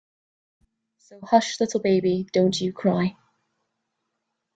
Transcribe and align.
So 0.97 1.19
hush 1.23 1.59
little 1.59 1.79
baby, 1.79 2.27
don't 2.33 2.59
you 2.59 2.73
cry. 2.73 3.15